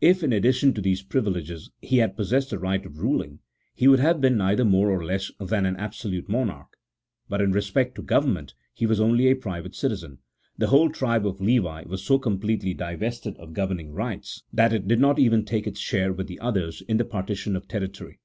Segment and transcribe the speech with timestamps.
[0.00, 3.38] If, in addition to these privileges, he had possessed the right of ruling,
[3.72, 6.76] he would have been neither more nor less than an absolute monarch;
[7.28, 10.18] but, in respect to govern ment, he was only a private citizen:
[10.58, 14.98] the whole tribe of Levi was so completely divested of governing rights that it did
[14.98, 18.18] not even take its share with the others in the partition of territory.